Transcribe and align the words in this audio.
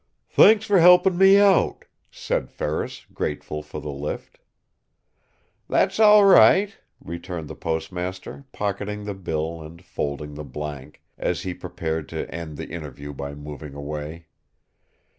"Thanks 0.31 0.65
for 0.65 0.79
helpin' 0.79 1.15
me 1.15 1.37
out," 1.37 1.85
said 2.09 2.49
Ferris, 2.49 3.05
grateful 3.13 3.61
for 3.61 3.79
the 3.79 3.91
lift. 3.91 4.39
"That's 5.69 5.99
all 5.99 6.25
right," 6.25 6.75
returned 6.99 7.47
the 7.47 7.53
postmaster, 7.53 8.45
pocketing 8.51 9.03
the 9.03 9.13
bill 9.13 9.61
and 9.61 9.85
folding 9.85 10.33
the 10.33 10.43
blank, 10.43 11.03
as 11.19 11.43
he 11.43 11.53
prepared 11.53 12.09
to 12.09 12.27
end 12.33 12.57
the 12.57 12.71
interview 12.71 13.13
by 13.13 13.35
moving 13.35 13.75
away. 13.75 14.25